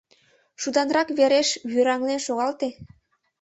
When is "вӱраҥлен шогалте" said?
1.71-2.67